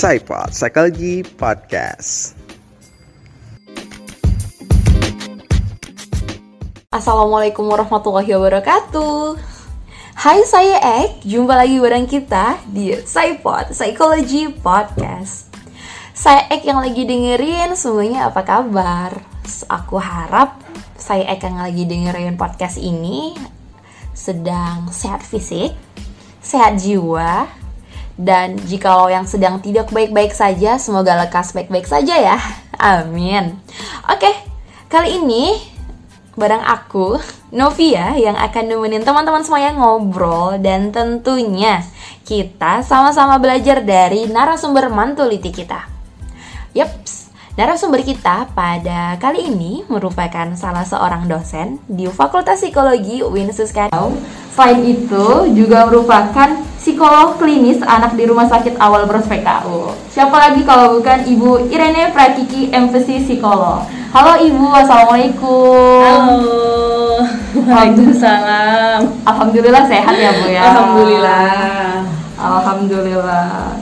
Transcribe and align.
Saipod 0.00 0.48
Psychology 0.56 1.20
Podcast. 1.20 2.32
Assalamualaikum 6.88 7.68
warahmatullahi 7.68 8.32
wabarakatuh 8.32 9.36
Hai 10.16 10.40
saya 10.48 11.04
Ek, 11.04 11.20
jumpa 11.28 11.52
lagi 11.52 11.76
bareng 11.76 12.08
kita 12.08 12.64
di 12.72 12.96
Saipod 13.04 13.76
Psychology 13.76 14.48
Podcast 14.48 15.52
Saya 16.16 16.48
Ek 16.48 16.64
yang 16.64 16.80
lagi 16.80 17.04
dengerin 17.04 17.76
semuanya 17.76 18.32
apa 18.32 18.40
kabar? 18.40 19.20
Aku 19.68 20.00
harap 20.00 20.64
saya 20.96 21.28
Ek 21.28 21.44
yang 21.44 21.60
lagi 21.60 21.84
dengerin 21.84 22.40
podcast 22.40 22.80
ini 22.80 23.36
sedang 24.16 24.88
sehat 24.88 25.20
fisik, 25.20 25.76
sehat 26.40 26.80
jiwa, 26.80 27.60
dan 28.20 28.60
jikalau 28.68 29.08
yang 29.08 29.24
sedang 29.24 29.64
tidak 29.64 29.88
baik-baik 29.88 30.36
saja, 30.36 30.76
semoga 30.76 31.16
lekas 31.16 31.56
baik-baik 31.56 31.88
saja 31.88 32.14
ya. 32.20 32.36
Amin. 32.76 33.56
Oke, 34.12 34.28
kali 34.92 35.16
ini 35.16 35.56
bareng 36.36 36.60
aku, 36.60 37.16
Novia 37.50 38.14
yang 38.20 38.36
akan 38.36 38.64
nemenin 38.68 39.02
teman-teman 39.02 39.42
semuanya 39.42 39.74
ngobrol 39.74 40.60
dan 40.60 40.92
tentunya 40.92 41.82
kita 42.28 42.84
sama-sama 42.86 43.40
belajar 43.40 43.82
dari 43.82 44.28
narasumber 44.30 44.92
mantuliti 44.92 45.50
kita. 45.50 45.88
Yups, 46.76 47.34
narasumber 47.58 48.06
kita 48.06 48.46
pada 48.54 49.18
kali 49.18 49.50
ini 49.50 49.82
merupakan 49.90 50.54
salah 50.54 50.86
seorang 50.86 51.26
dosen 51.26 51.82
di 51.90 52.06
Fakultas 52.06 52.62
Psikologi 52.62 53.24
UIN 53.26 53.50
Suskano. 53.50 54.14
Selain 54.54 54.80
itu 54.86 55.26
juga 55.56 55.90
merupakan 55.90 56.69
psikolog 57.00 57.40
klinis 57.40 57.80
anak 57.80 58.12
di 58.12 58.28
Rumah 58.28 58.44
Sakit 58.44 58.76
Awal 58.76 59.08
Bros 59.08 59.24
PKU. 59.24 59.88
Siapa 60.12 60.36
lagi 60.36 60.60
kalau 60.68 61.00
bukan 61.00 61.24
Ibu 61.24 61.72
Irene 61.72 62.12
Prakiki 62.12 62.68
MPC 62.68 63.24
Psikolog. 63.24 63.88
Halo 64.12 64.36
Ibu, 64.36 64.68
Assalamualaikum. 64.68 66.04
Halo, 66.04 67.24
Waalaikumsalam. 67.56 69.16
Alhamdulillah 69.24 69.88
sehat 69.88 70.12
ya 70.12 70.28
Bu 70.44 70.52
ya. 70.52 70.60
Alhamdulillah. 70.60 72.04
Alhamdulillah. 72.36 73.80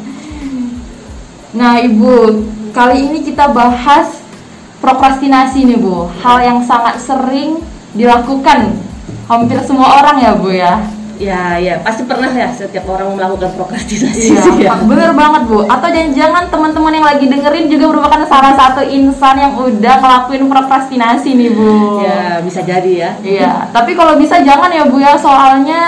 Nah 1.58 1.74
Ibu, 1.74 2.14
kali 2.70 3.02
ini 3.02 3.26
kita 3.26 3.50
bahas 3.50 4.22
prokrastinasi 4.78 5.66
nih 5.66 5.82
Bu. 5.82 6.06
Hal 6.22 6.38
yang 6.38 6.62
sangat 6.62 7.02
sering 7.02 7.66
dilakukan 7.98 8.78
hampir 9.26 9.58
semua 9.66 10.06
orang 10.06 10.22
ya 10.22 10.38
Bu 10.38 10.54
ya. 10.54 10.97
Ya, 11.18 11.58
ya, 11.58 11.82
pasti 11.82 12.06
pernah 12.06 12.30
ya 12.30 12.46
setiap 12.54 12.86
orang 12.86 13.18
melakukan 13.18 13.50
prokrastinasi. 13.58 14.38
Iya, 14.38 14.42
ya. 14.70 14.72
bener 14.86 15.10
banget 15.18 15.50
Bu. 15.50 15.66
Atau 15.66 15.90
jangan-jangan 15.90 16.46
teman-teman 16.46 16.94
yang 16.94 17.06
lagi 17.06 17.26
dengerin 17.26 17.66
juga 17.66 17.90
merupakan 17.90 18.22
salah 18.30 18.54
satu 18.54 18.86
insan 18.86 19.34
yang 19.34 19.52
udah 19.58 19.94
ngelakuin 19.98 20.46
prokrastinasi 20.46 21.34
nih 21.34 21.50
Bu. 21.50 22.06
Ya, 22.06 22.38
bisa 22.38 22.62
jadi 22.62 22.92
ya. 22.94 23.10
Iya, 23.18 23.52
tapi 23.74 23.98
kalau 23.98 24.14
bisa 24.14 24.38
jangan 24.46 24.70
ya 24.70 24.86
Bu 24.86 25.02
ya, 25.02 25.18
soalnya 25.18 25.82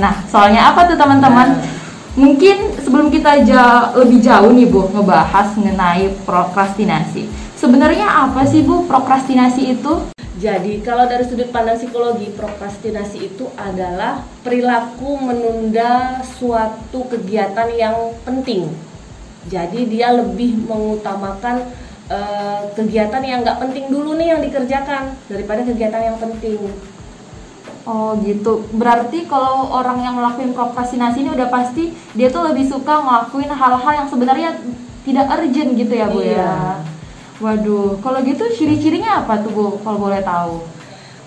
nah, 0.00 0.24
soalnya 0.24 0.72
apa 0.72 0.88
tuh 0.88 0.96
teman-teman? 0.96 1.60
Nah. 1.60 1.78
Mungkin 2.10 2.74
sebelum 2.80 3.06
kita 3.12 3.46
ja- 3.46 3.94
lebih 3.94 4.18
jauh 4.18 4.50
nih 4.50 4.66
Bu 4.66 4.88
ngebahas 4.90 5.54
mengenai 5.60 6.10
prokrastinasi. 6.24 7.28
Sebenarnya 7.54 8.08
apa 8.08 8.48
sih 8.48 8.64
Bu 8.64 8.88
prokrastinasi 8.88 9.76
itu? 9.76 9.92
Jadi, 10.40 10.80
kalau 10.80 11.04
dari 11.04 11.28
sudut 11.28 11.52
pandang 11.52 11.76
psikologi, 11.76 12.32
prokrastinasi 12.32 13.28
itu 13.28 13.44
adalah 13.60 14.24
perilaku 14.40 15.20
menunda 15.20 16.24
suatu 16.24 17.04
kegiatan 17.12 17.68
yang 17.76 18.16
penting. 18.24 18.72
Jadi, 19.52 19.84
dia 19.84 20.16
lebih 20.16 20.64
mengutamakan 20.64 21.68
eh, 22.08 22.62
kegiatan 22.72 23.20
yang 23.20 23.44
nggak 23.44 23.60
penting 23.60 23.92
dulu 23.92 24.16
nih 24.16 24.32
yang 24.32 24.40
dikerjakan 24.40 25.12
daripada 25.28 25.60
kegiatan 25.60 26.02
yang 26.08 26.16
penting. 26.16 26.58
Oh 27.84 28.12
gitu. 28.20 28.64
Berarti 28.76 29.24
kalau 29.24 29.72
orang 29.72 30.04
yang 30.04 30.14
melakukan 30.16 30.52
prokrastinasi 30.52 31.24
ini 31.24 31.30
udah 31.32 31.48
pasti 31.48 31.92
dia 32.12 32.28
tuh 32.28 32.44
lebih 32.48 32.68
suka 32.68 33.00
ngelakuin 33.00 33.48
hal-hal 33.48 33.92
yang 34.04 34.08
sebenarnya 34.08 34.50
tidak 35.04 35.26
urgent 35.32 35.70
gitu 35.80 35.94
ya 35.96 36.06
Bu 36.12 36.20
Iya. 36.20 36.36
ya. 36.36 36.54
Waduh, 37.40 37.96
kalau 38.04 38.20
gitu 38.20 38.44
ciri-cirinya 38.52 39.24
apa 39.24 39.40
tuh 39.40 39.50
Bu 39.50 39.64
kalau 39.80 39.96
boleh 39.96 40.20
tahu? 40.20 40.60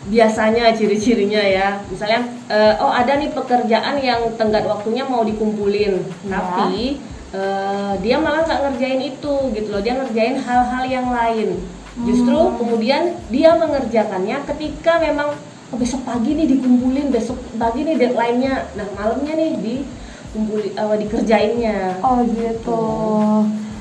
biasanya 0.08 0.76
ciri-cirinya 0.76 1.40
ya. 1.40 1.80
Misalnya 1.88 2.28
eh, 2.52 2.74
oh 2.84 2.92
ada 2.92 3.16
nih 3.16 3.32
pekerjaan 3.32 4.00
yang 4.04 4.36
tenggat 4.36 4.68
waktunya 4.68 5.08
mau 5.08 5.24
dikumpulin. 5.24 6.04
Ya. 6.28 6.40
tapi 6.44 7.00
eh, 7.32 7.94
dia 8.04 8.18
malah 8.20 8.44
nggak 8.44 8.62
ngerjain 8.68 9.02
itu 9.04 9.34
gitu 9.56 9.68
loh. 9.72 9.82
Dia 9.84 9.94
ngerjain 10.00 10.38
hal-hal 10.44 10.84
yang 10.88 11.08
lain. 11.12 11.60
Justru 11.94 12.58
kemudian 12.58 13.14
dia 13.30 13.54
mengerjakannya 13.54 14.42
ketika 14.50 14.98
memang 14.98 15.38
oh, 15.70 15.78
besok 15.78 16.02
pagi 16.10 16.34
nih 16.34 16.58
dikumpulin 16.58 17.14
besok 17.14 17.38
pagi 17.56 17.86
nih 17.86 17.96
deadline-nya. 17.96 18.76
Nah 18.76 18.88
malamnya 18.98 19.34
nih 19.40 19.52
dikumpulin 19.62 20.74
eh, 20.76 20.98
dikerjainnya. 21.08 22.04
Oh 22.04 22.20
gitu. 22.28 22.82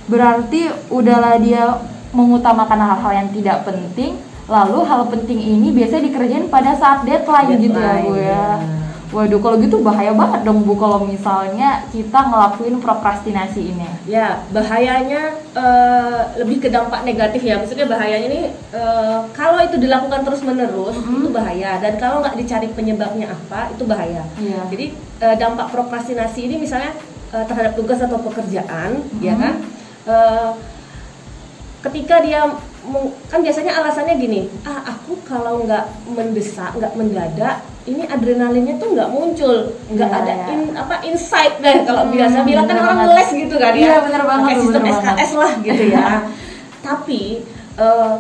Berarti 0.07 0.69
udahlah 0.93 1.41
dia 1.41 1.79
mengutamakan 2.13 2.81
hal-hal 2.81 3.13
yang 3.25 3.29
tidak 3.33 3.65
penting, 3.65 4.21
lalu 4.47 4.85
hal 4.85 5.09
penting 5.09 5.41
ini 5.41 5.73
biasanya 5.73 6.13
dikerjain 6.13 6.47
pada 6.53 6.77
saat 6.77 7.09
deadline, 7.09 7.57
gitu 7.57 7.81
ya 7.81 8.05
Bu 8.05 8.13
Deadline, 8.13 8.21
ya. 8.21 8.31
ya. 8.31 8.81
Waduh, 9.13 9.45
kalau 9.45 9.61
gitu 9.61 9.85
bahaya 9.85 10.17
banget 10.17 10.41
dong 10.41 10.65
Bu 10.65 10.73
kalau 10.73 11.05
misalnya 11.05 11.85
kita 11.93 12.33
ngelakuin 12.33 12.81
prokrastinasi 12.81 13.61
ini. 13.61 13.85
Ya, 14.09 14.41
bahayanya 14.57 15.37
eh, 15.53 16.21
lebih 16.41 16.65
ke 16.65 16.73
dampak 16.73 17.05
negatif 17.05 17.45
ya. 17.45 17.61
Maksudnya 17.61 17.93
bahayanya 17.93 18.29
ini 18.33 18.43
eh, 18.73 19.19
kalau 19.37 19.61
itu 19.61 19.77
dilakukan 19.77 20.25
terus-menerus 20.25 20.97
itu 20.97 21.29
bahaya 21.29 21.77
dan 21.85 22.01
kalau 22.01 22.25
nggak 22.25 22.41
dicari 22.41 22.73
penyebabnya 22.73 23.37
apa 23.37 23.69
itu 23.69 23.85
bahaya. 23.85 24.25
Iya. 24.41 24.65
Jadi 24.73 24.87
eh, 25.21 25.37
dampak 25.37 25.69
prokrastinasi 25.77 26.49
ini 26.49 26.65
misalnya 26.65 26.97
eh, 27.37 27.45
terhadap 27.45 27.77
tugas 27.77 28.01
atau 28.01 28.17
pekerjaan, 28.17 28.97
ya 29.21 29.37
kan? 29.37 29.61
Eh, 30.09 30.51
ketika 31.83 32.19
dia 32.19 32.47
kan 33.27 33.39
biasanya 33.39 33.73
alasannya 33.75 34.15
gini, 34.17 34.41
ah 34.63 34.83
aku 34.89 35.19
kalau 35.23 35.63
nggak 35.63 35.83
mendesak, 36.09 36.71
nggak 36.73 36.95
mendadak, 36.95 37.57
ini 37.85 38.03
adrenalinnya 38.05 38.75
tuh 38.77 38.91
nggak 38.91 39.07
muncul, 39.09 39.55
nggak 39.89 40.09
Iya, 40.09 40.19
ada 40.21 40.33
iya. 40.33 40.47
in, 40.53 40.61
apa 40.73 40.95
insight 41.03 41.59
deh 41.59 41.83
kalau 41.83 42.03
Hmm, 42.05 42.13
biasa 42.13 42.43
bilang 42.43 42.65
kan 42.65 42.77
orang 42.77 42.87
banget. 42.89 43.07
ngeles 43.09 43.31
gitu 43.37 43.55
kan 43.57 43.73
Iya, 43.73 43.87
ya, 43.89 43.97
bener 44.01 44.23
banget, 44.25 44.43
pakai 44.45 44.57
sistem 44.61 44.81
bener 44.81 44.93
banget. 44.93 45.15
SKS 45.17 45.33
lah 45.37 45.53
gitu 45.61 45.85
ya. 45.89 46.07
Tapi 46.89 47.21
eh, 47.77 48.13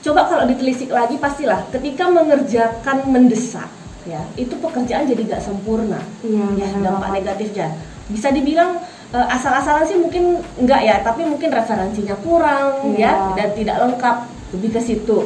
coba 0.00 0.20
kalau 0.22 0.44
ditelisik 0.46 0.88
lagi 0.90 1.16
pastilah 1.16 1.60
ketika 1.70 2.08
mengerjakan 2.08 2.96
mendesak 3.06 3.68
ya 4.02 4.24
itu 4.34 4.52
pekerjaan 4.54 5.04
jadi 5.04 5.22
nggak 5.26 5.42
sempurna 5.42 6.00
Iya, 6.22 6.44
ya 6.56 6.66
bener 6.72 6.80
dampak 6.82 7.00
banget. 7.02 7.16
negatifnya 7.20 7.66
bisa 8.08 8.28
dibilang 8.30 8.80
eh, 9.10 9.26
asal-asalan 9.28 9.84
sih 9.84 9.96
mungkin 9.96 10.38
enggak 10.56 10.80
ya 10.80 10.96
tapi 11.00 11.24
mungkin 11.24 11.50
referensinya 11.50 12.14
kurang 12.20 12.94
Iya. 12.94 13.10
ya 13.10 13.12
dan 13.34 13.48
tidak 13.52 13.76
lengkap 13.80 14.16
lebih 14.54 14.70
ke 14.70 14.80
situ 14.80 15.18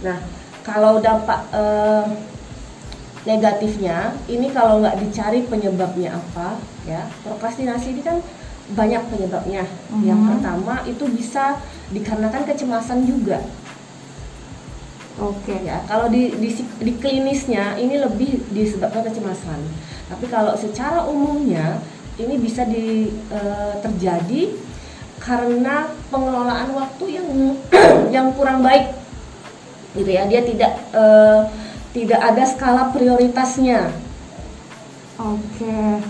nah 0.00 0.18
kalau 0.62 0.98
dampak 0.98 1.40
eh, 1.52 2.04
negatifnya 3.22 4.18
ini 4.26 4.50
kalau 4.50 4.82
nggak 4.82 4.98
dicari 4.98 5.42
penyebabnya 5.42 6.10
apa 6.12 6.58
ya 6.82 7.06
prokrastinasi 7.22 7.94
ini 7.94 8.02
kan 8.02 8.18
banyak 8.72 9.02
penyebabnya 9.06 9.62
yang 10.00 10.18
Mhm. 10.18 10.28
pertama 10.32 10.82
itu 10.84 11.04
bisa 11.06 11.58
dikarenakan 11.90 12.42
kecemasan 12.44 13.04
juga 13.04 13.42
Oke. 15.20 15.54
ya 15.60 15.84
kalau 15.84 16.08
di, 16.08 16.32
di 16.34 16.48
di 16.80 16.92
klinisnya 16.96 17.76
ini 17.76 18.00
lebih 18.00 18.42
disebabkan 18.48 19.04
kecemasan 19.04 19.60
tapi 20.08 20.24
kalau 20.26 20.56
secara 20.56 21.04
umumnya 21.04 21.78
ini 22.20 22.34
bisa 22.36 22.68
di, 22.68 23.08
eh, 23.08 23.74
terjadi 23.80 24.52
karena 25.22 25.86
pengelolaan 26.10 26.74
waktu 26.74 27.04
yang 27.20 27.28
yang 28.14 28.26
kurang 28.34 28.60
baik 28.60 28.92
gitu 29.94 30.10
ya 30.10 30.26
dia 30.26 30.42
tidak 30.42 30.72
eh, 30.92 31.40
tidak 31.92 32.20
ada 32.20 32.42
skala 32.48 32.92
prioritasnya 32.92 33.92
Oke. 35.22 36.02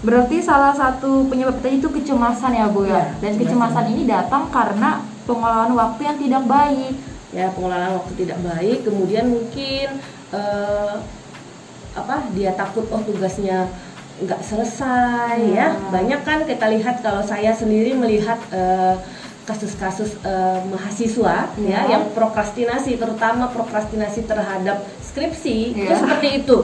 Berarti 0.00 0.40
salah 0.40 0.72
satu 0.72 1.26
penyebab 1.26 1.58
tadi 1.60 1.82
itu 1.82 1.90
kecemasan 1.90 2.54
ya 2.54 2.70
Bu 2.70 2.86
ya. 2.86 2.92
Iya, 2.92 3.04
Dan 3.18 3.32
kecemasan. 3.36 3.40
kecemasan 3.42 3.84
ini 3.92 4.02
datang 4.06 4.42
karena 4.48 5.02
pengelolaan 5.26 5.74
waktu 5.74 6.00
yang 6.06 6.18
tidak 6.20 6.44
baik. 6.46 6.94
ya 7.30 7.46
pengelolaan 7.54 7.94
waktu 7.94 8.26
tidak 8.26 8.38
baik 8.42 8.82
kemudian 8.82 9.30
mungkin 9.30 9.86
eh, 10.34 10.94
apa 11.94 12.26
dia 12.34 12.50
takut 12.58 12.90
oh 12.90 12.98
tugasnya 13.06 13.70
nggak 14.20 14.40
selesai 14.40 15.36
Ya. 15.48 15.72
ya 15.72 15.90
banyak 15.90 16.20
kan 16.20 16.38
kita 16.44 16.66
lihat 16.68 17.00
kalau 17.00 17.22
saya 17.22 17.52
sendiri 17.52 17.92
melihat 17.94 18.36
eh, 18.50 18.94
kasus-kasus 19.42 20.20
eh, 20.22 20.60
mahasiswa 20.64 21.50
Ya. 21.56 21.82
ya 21.84 21.90
yang 21.90 22.12
prokrastinasi 22.12 22.96
terutama 22.96 23.48
prokrastinasi 23.48 24.24
terhadap 24.24 24.80
skripsi 25.02 25.74
itu 25.74 25.88
Ya. 25.88 25.96
seperti 25.96 26.28
itu 26.38 26.58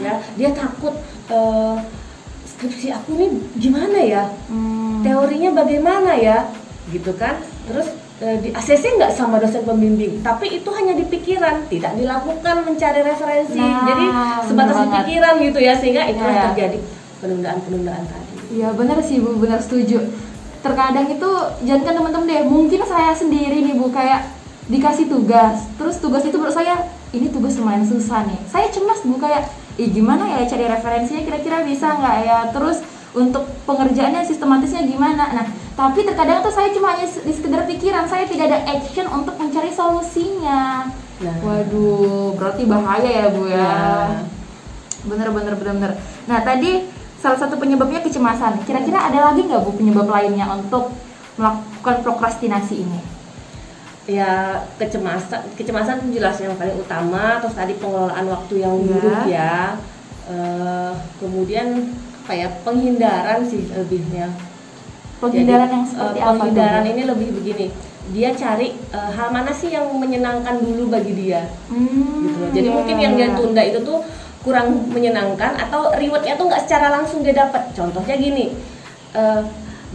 ya 0.00 0.14
dia 0.34 0.50
takut 0.50 0.96
eh, 1.28 1.76
skripsi 2.46 2.88
aku 2.90 3.10
nih 3.14 3.30
gimana 3.56 3.98
ya 4.00 4.24
Hmm. 4.48 5.02
teorinya 5.02 5.50
bagaimana 5.54 6.16
ya 6.16 6.48
gitu 6.86 7.12
kan 7.14 7.36
terus 7.64 7.88
di 8.14 8.48
ACC 8.48 8.94
nggak 8.96 9.10
sama 9.10 9.36
dosen 9.36 9.66
pembimbing 9.66 10.22
tapi 10.22 10.46
itu 10.54 10.70
hanya 10.70 10.94
di 10.94 11.04
pikiran 11.04 11.66
tidak 11.66 11.92
dilakukan 11.92 12.62
mencari 12.62 13.02
referensi 13.02 13.58
Nah, 13.58 13.84
jadi 13.84 14.06
sebatas 14.44 14.76
di 14.78 14.88
pikiran 14.94 15.34
gitu 15.42 15.58
ya 15.58 15.74
sehingga 15.74 16.02
itulah 16.06 16.32
Iya. 16.32 16.44
terjadi 16.48 16.78
penundaan-penundaan 17.24 18.04
tadi 18.04 18.34
Iya 18.52 18.76
benar 18.76 19.00
sih 19.00 19.18
bu, 19.18 19.40
benar 19.40 19.58
setuju. 19.58 20.04
Terkadang 20.60 21.08
itu 21.08 21.30
jangan 21.64 21.82
kan 21.84 21.94
teman-teman 21.96 22.28
deh, 22.28 22.42
mungkin 22.44 22.80
saya 22.84 23.16
sendiri 23.16 23.64
nih 23.64 23.74
bu 23.76 23.88
kayak 23.88 24.30
dikasih 24.68 25.08
tugas, 25.08 25.64
terus 25.76 26.00
tugas 26.00 26.24
itu 26.24 26.36
menurut 26.40 26.56
saya 26.56 26.88
ini 27.12 27.28
tugas 27.28 27.56
lumayan 27.60 27.84
susah 27.84 28.24
nih. 28.24 28.40
Saya 28.48 28.72
cemas 28.72 29.04
bu 29.04 29.20
kayak, 29.20 29.48
ih 29.76 29.92
gimana 29.92 30.24
ya 30.24 30.48
cari 30.48 30.64
referensinya 30.70 31.20
kira-kira 31.24 31.64
bisa 31.64 31.98
nggak 31.98 32.16
ya? 32.24 32.38
Terus 32.52 32.80
untuk 33.12 33.44
pengerjaannya 33.68 34.24
sistematisnya 34.24 34.88
gimana? 34.88 35.24
Nah 35.36 35.46
tapi 35.74 36.06
terkadang 36.06 36.40
tuh 36.40 36.54
saya 36.54 36.70
cuma 36.70 36.94
hanya 36.96 37.10
di 37.10 37.32
sekedar 37.34 37.66
pikiran, 37.66 38.06
saya 38.08 38.24
tidak 38.24 38.54
ada 38.54 38.58
action 38.70 39.10
untuk 39.10 39.36
mencari 39.36 39.74
solusinya. 39.74 40.88
Nah. 41.20 41.36
Waduh, 41.42 42.34
berarti 42.38 42.62
bahaya 42.64 43.10
ya 43.10 43.26
bu 43.34 43.42
ya. 43.50 43.58
Ya. 43.58 43.74
Bener 45.04 45.28
bener 45.28 45.54
bener 45.60 45.74
bener. 45.76 45.92
Nah 46.24 46.40
tadi 46.40 46.93
salah 47.24 47.40
satu 47.40 47.56
penyebabnya 47.56 48.04
kecemasan. 48.04 48.60
Kira-kira 48.62 49.00
ada 49.00 49.32
lagi 49.32 49.48
nggak 49.48 49.64
bu 49.64 49.72
penyebab 49.72 50.04
lainnya 50.06 50.44
untuk 50.52 50.92
melakukan 51.34 52.04
prokrastinasi 52.04 52.84
ini? 52.84 53.00
ya 54.04 54.60
kecemasan 54.76 55.56
kecemasan 55.56 56.12
jelas 56.12 56.36
yang 56.36 56.52
paling 56.60 56.76
utama 56.76 57.40
terus 57.40 57.56
tadi 57.56 57.72
pengelolaan 57.74 58.28
waktu 58.28 58.60
yang 58.60 58.76
Iya. 58.76 58.84
buruk 58.92 59.20
ya 59.26 59.56
Eh, 60.24 60.92
kemudian 61.16 61.88
apa 62.20 62.32
ya 62.32 62.48
penghindaran 62.60 63.44
sih 63.44 63.68
lebihnya 63.68 64.28
Penghindaran 65.20 65.68
Jadi, 65.68 65.76
yang 65.76 65.84
seperti 65.84 66.16
eh, 66.16 66.22
apa? 66.22 66.32
penghindaran 66.34 66.84
ini 66.86 67.02
lebih 67.04 67.28
begini 67.32 67.66
dia 68.08 68.32
cari 68.32 68.72
eh, 68.76 69.10
hal 69.10 69.28
mana 69.28 69.48
sih 69.50 69.68
yang 69.68 69.88
menyenangkan 69.88 70.60
dulu 70.60 70.92
bagi 70.92 71.12
dia 71.14 71.48
Hmm, 71.68 72.24
gitu 72.24 72.44
jadi 72.52 72.68
iya, 72.68 72.76
mungkin 72.76 72.96
yang 72.98 73.14
dia 73.16 73.28
tunda 73.32 73.62
itu 73.62 73.80
tuh 73.80 74.04
kurang 74.44 74.92
menyenangkan 74.92 75.56
atau 75.56 75.90
rewardnya 75.96 76.36
tuh 76.36 76.46
nggak 76.52 76.62
secara 76.68 76.92
langsung 76.92 77.24
dia 77.24 77.32
dapat 77.32 77.72
contohnya 77.72 78.14
gini 78.20 78.52
eh, 79.16 79.40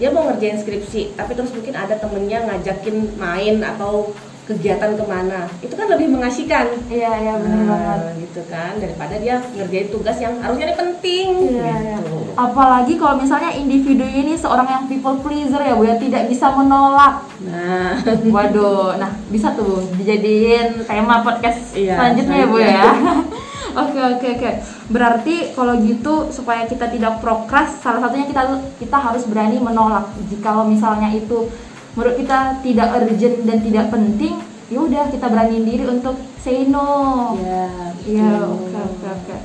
dia 0.02 0.10
mau 0.10 0.26
ngerjain 0.26 0.58
skripsi 0.58 1.14
tapi 1.14 1.38
terus 1.38 1.54
mungkin 1.54 1.78
ada 1.78 1.96
temennya 1.96 2.50
ngajakin 2.50 3.14
main 3.16 3.62
atau 3.62 4.12
kegiatan 4.50 4.98
ke 4.98 5.06
mana. 5.06 5.46
Itu 5.62 5.78
kan 5.78 5.86
lebih 5.94 6.10
mengasihkan. 6.10 6.74
Iya 6.90 7.12
iya 7.22 7.34
benar 7.38 7.62
Nah, 7.70 8.18
gitu 8.18 8.42
kan. 8.50 8.82
Daripada 8.82 9.22
dia 9.22 9.38
ngerjain 9.54 9.94
tugas 9.94 10.18
yang 10.18 10.42
harusnya 10.42 10.74
ini 10.74 10.76
penting. 10.76 11.28
Iya, 11.54 11.74
iya. 11.78 11.98
gitu. 12.02 12.34
Apalagi 12.34 12.98
kalau 12.98 13.22
misalnya 13.22 13.54
individu 13.54 14.10
ini 14.10 14.34
seorang 14.34 14.66
yang 14.66 14.84
people 14.90 15.22
pleaser 15.22 15.62
ya 15.62 15.78
bu 15.78 15.86
ya 15.86 16.02
tidak 16.02 16.26
bisa 16.26 16.50
menolak. 16.50 17.22
nah. 17.46 18.02
Waduh, 18.34 18.98
nah 18.98 19.14
bisa 19.30 19.54
tuh 19.54 19.86
dijadiin 20.02 20.82
tema 20.90 21.22
podcast 21.22 21.78
Iya, 21.78 21.94
selanjutnya 21.94 22.36
ya 22.42 22.48
bu 22.50 22.58
ya. 22.58 22.82
Oke 23.76 24.00
oke 24.00 24.28
oke. 24.40 24.52
Berarti 24.90 25.54
kalau 25.54 25.78
gitu 25.82 26.34
supaya 26.34 26.66
kita 26.66 26.90
tidak 26.90 27.22
prokras, 27.22 27.78
salah 27.82 28.02
satunya 28.08 28.26
kita 28.26 28.44
kita 28.82 28.98
harus 28.98 29.24
berani 29.30 29.62
menolak. 29.62 30.10
Jikalau 30.30 30.66
misalnya 30.66 31.14
itu 31.14 31.50
menurut 31.94 32.16
kita 32.18 32.62
tidak 32.66 32.88
urgent 32.98 33.38
dan 33.46 33.58
tidak 33.62 33.86
penting, 33.94 34.42
ya 34.70 34.80
udah 34.82 35.04
kita 35.10 35.26
beraniin 35.30 35.66
diri 35.66 35.86
untuk 35.86 36.16
say 36.42 36.66
no. 36.66 37.36
ya 37.42 37.68
Iya, 38.10 38.30
betul. 38.42 38.46
oke 38.50 38.80
oke 38.80 39.08
oke. 39.10 39.38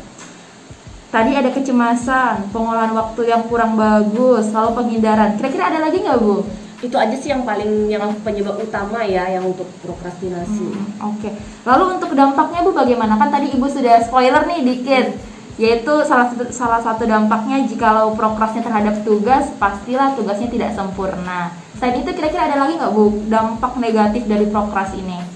Tadi 1.14 1.30
ada 1.30 1.50
kecemasan, 1.54 2.50
pengolahan 2.50 2.90
waktu 2.90 3.30
yang 3.30 3.46
kurang 3.46 3.78
bagus, 3.78 4.50
lalu 4.50 4.70
penghindaran. 4.74 5.38
Kira-kira 5.38 5.70
ada 5.70 5.78
lagi 5.86 6.02
nggak 6.02 6.18
bu? 6.18 6.42
Itu 6.84 6.96
aja 7.00 7.16
sih 7.16 7.32
yang 7.32 7.42
paling 7.48 7.88
yang 7.88 8.04
penyebab 8.20 8.60
utama 8.60 9.00
ya 9.04 9.28
yang 9.32 9.44
untuk 9.48 9.66
prokrastinasi 9.80 10.64
Hmm, 10.64 11.14
Oke. 11.14 11.32
Lalu 11.64 11.84
untuk 11.98 12.12
dampaknya 12.12 12.60
Bu 12.62 12.70
bagaimana? 12.76 13.16
Kan 13.16 13.32
tadi 13.32 13.52
Ibu 13.56 13.66
sudah 13.68 14.04
spoiler 14.04 14.44
nih 14.44 14.60
dikit. 14.62 15.06
Yaitu 15.54 15.92
salah 16.02 16.34
satu 16.34 16.50
salah 16.50 16.80
satu 16.82 17.06
dampaknya 17.06 17.62
jikalau 17.64 18.12
prokrasnya 18.18 18.66
terhadap 18.66 19.06
tugas, 19.06 19.48
pastilah 19.56 20.18
tugasnya 20.18 20.50
tidak 20.50 20.70
sempurna. 20.74 21.54
Selain 21.78 22.02
itu 22.02 22.10
kira-kira 22.10 22.50
ada 22.50 22.66
lagi 22.66 22.74
nggak 22.74 22.92
Bu 22.94 23.26
dampak 23.30 23.78
negatif 23.78 24.26
dari 24.26 24.46
prokras 24.50 24.90
ini? 24.98 25.33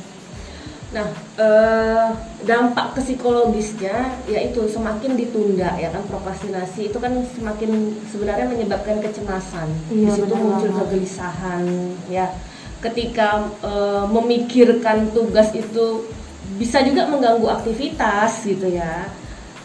Nah, 0.88 1.04
eh, 1.36 2.06
dampak 2.48 2.96
ke 2.96 3.00
psikologisnya 3.04 4.08
yaitu 4.24 4.64
semakin 4.64 5.20
ditunda 5.20 5.76
ya 5.76 5.92
kan 5.92 6.00
prokrastinasi 6.08 6.88
itu 6.88 6.96
kan 6.96 7.12
semakin 7.36 7.92
sebenarnya 8.08 8.48
menyebabkan 8.48 8.96
kecemasan. 8.98 9.68
Iya, 9.92 10.08
Di 10.08 10.16
situ 10.16 10.32
muncul 10.32 10.72
banget. 10.72 10.80
kegelisahan 10.88 11.64
ya. 12.08 12.32
Ketika 12.80 13.28
eh, 13.60 14.04
memikirkan 14.08 15.12
tugas 15.12 15.52
itu 15.52 16.08
bisa 16.56 16.80
juga 16.80 17.04
mengganggu 17.04 17.44
aktivitas 17.52 18.48
gitu 18.48 18.72
ya. 18.72 19.12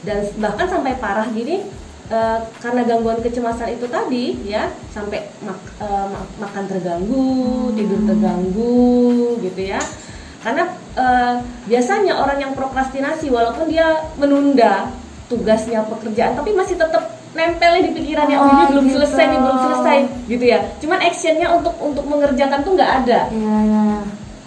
Dan 0.04 0.28
bahkan 0.36 0.68
sampai 0.68 1.00
parah 1.00 1.31
gini 1.31 1.64
eh, 2.12 2.40
karena 2.60 2.84
gangguan 2.84 3.24
kecemasan 3.24 3.80
itu 3.80 3.88
tadi 3.88 4.44
ya 4.44 4.68
sampai 4.92 5.31
mak- 5.40 5.72
eh, 5.80 6.06
mak- 6.12 6.36
makan 6.36 6.64
terganggu, 6.68 7.31
tidur 7.72 8.04
terganggu 8.04 8.84
gitu 9.40 9.72
ya 9.72 9.80
karena 10.44 10.63
eh, 10.94 11.34
biasanya 11.66 12.13
orang 12.13 12.38
yang 12.38 12.51
prokrastinasi 12.51 13.28
walaupun 13.28 13.66
dia 13.66 13.88
menunda 14.13 14.92
tugasnya 15.25 15.81
pekerjaan 15.84 16.36
tapi 16.36 16.51
masih 16.51 16.75
tetap 16.75 17.04
nempel 17.34 17.81
di 17.81 17.92
pikirannya 17.92 18.36
oh, 18.36 18.44
Oh, 18.44 18.51
ini 18.54 18.63
belum 18.69 18.86
gitu. 18.86 18.95
selesai 18.95 19.24
nih 19.25 19.40
belum 19.40 19.57
selesai 19.60 19.98
gitu 20.28 20.45
ya 20.45 20.60
cuman 20.78 21.00
actionnya 21.01 21.48
untuk 21.50 21.74
untuk 21.80 22.06
mengerjakan 22.06 22.62
tuh 22.62 22.72
nggak 22.74 22.92
ada 23.01 23.19
Iya, 23.31 23.56
iya. 23.63 23.88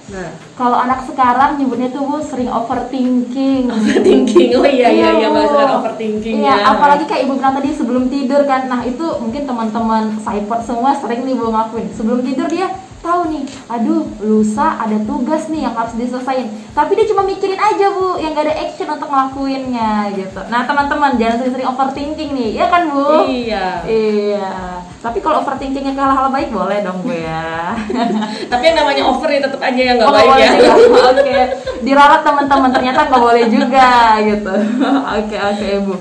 nah 0.07 0.29
Kalau 0.55 0.79
anak 0.79 1.03
sekarang 1.03 1.59
nyebutnya 1.59 1.91
tuh 1.91 2.01
Bu 2.01 2.23
sering 2.23 2.47
overthinking. 2.47 3.67
overthinking 3.69 4.49
oh 4.55 4.65
iya 4.65 4.89
iya 4.89 5.09
iya 5.17 5.29
Bu. 5.29 5.35
bahasa 5.35 5.75
overthinking 5.77 6.37
Iya, 6.39 6.55
ya 6.55 6.65
apalagi 6.71 7.05
kayak 7.05 7.27
ibu 7.27 7.35
bilang 7.35 7.53
tadi 7.53 7.75
sebelum 7.75 8.05
tidur 8.07 8.41
kan. 8.45 8.65
Nah, 8.67 8.81
itu 8.83 9.03
mungkin 9.19 9.43
teman-teman 9.45 10.17
cyport 10.19 10.63
semua 10.63 10.95
sering 10.95 11.27
nih 11.27 11.35
Bu 11.35 11.51
ngakuin. 11.51 11.91
Sebelum 11.91 12.23
tidur 12.23 12.47
dia 12.47 12.71
tahu 13.03 13.21
nih, 13.33 13.43
aduh, 13.69 14.05
lusa 14.21 14.77
ada 14.81 14.99
tugas 15.05 15.49
nih 15.49 15.67
yang 15.69 15.75
harus 15.75 15.95
diselesain. 15.97 16.49
Tapi 16.77 16.93
dia 16.97 17.07
cuma 17.09 17.23
mikirin 17.25 17.59
aja 17.59 17.87
Bu, 17.93 18.21
yang 18.21 18.37
gak 18.37 18.47
ada 18.49 18.57
action 18.57 18.89
untuk 18.93 19.09
ngelakuinnya 19.09 20.13
gitu. 20.13 20.41
Nah, 20.53 20.69
teman-teman 20.69 21.17
jangan 21.17 21.37
sering-sering 21.41 21.69
overthinking 21.69 22.31
nih, 22.37 22.51
ya 22.61 22.67
kan 22.69 22.89
Bu? 22.91 23.27
iya 23.27 23.85
Iya. 23.87 24.83
Tapi 25.01 25.23
kalau 25.23 25.41
overthinkingnya 25.47 25.95
ke 25.95 26.03
hal-hal 26.03 26.29
baik 26.35 26.51
boleh 26.51 26.83
dong 26.83 26.99
Bu 27.07 27.15
ya. 27.15 27.79
tapi 28.51 28.63
yang 28.67 28.77
namanya 28.83 29.03
over 29.07 29.31
ya 29.31 29.41
tetap 29.41 29.61
aja 29.63 29.81
yang 29.81 29.97
nggak 30.03 30.11
Oh, 30.11 30.15
baik 30.15 30.29
boleh 30.29 30.47
ya. 30.47 30.73
Oke. 31.15 31.41
Diralat 31.87 32.21
teman-teman 32.27 32.71
ternyata 32.75 33.07
nggak 33.07 33.23
boleh 33.23 33.45
juga 33.47 34.19
gitu. 34.25 34.55
Oke 35.17 35.37
oke 35.39 35.67
ibu. 35.83 35.95